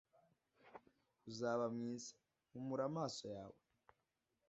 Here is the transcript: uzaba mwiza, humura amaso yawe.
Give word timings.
uzaba 1.29 1.65
mwiza, 1.75 2.11
humura 2.51 2.83
amaso 2.89 3.23
yawe. 3.35 3.59